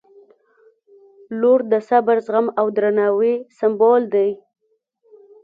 [1.39, 4.29] •لور د صبر، زغم او درناوي سمبول دی.